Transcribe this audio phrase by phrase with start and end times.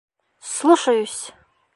[0.53, 1.21] Слушаюсь!